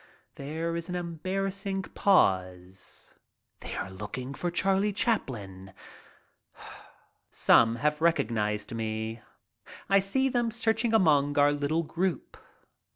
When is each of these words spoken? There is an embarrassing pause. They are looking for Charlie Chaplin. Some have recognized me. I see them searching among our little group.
There 0.33 0.75
is 0.75 0.89
an 0.89 0.95
embarrassing 0.95 1.83
pause. 1.83 3.13
They 3.59 3.75
are 3.75 3.91
looking 3.91 4.33
for 4.33 4.49
Charlie 4.49 4.93
Chaplin. 4.93 5.75
Some 7.29 7.75
have 7.75 8.01
recognized 8.01 8.73
me. 8.73 9.21
I 9.89 9.99
see 9.99 10.27
them 10.27 10.49
searching 10.49 10.95
among 10.95 11.37
our 11.37 11.51
little 11.51 11.83
group. 11.83 12.35